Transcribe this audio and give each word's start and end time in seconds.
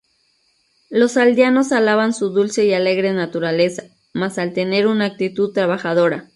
Los 0.89 1.15
aldeanos 1.15 1.71
alaban 1.71 2.15
su 2.15 2.31
dulce 2.31 2.65
y 2.65 2.73
alegre 2.73 3.13
naturaleza, 3.13 3.83
mas 4.13 4.39
al 4.39 4.51
tener 4.51 4.87
una 4.87 5.05
actitud 5.05 5.53
trabajadora. 5.53 6.27